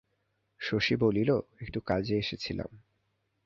[0.61, 1.29] শশী বলিল,
[1.61, 2.69] একটু কাজে এসেছিলাম।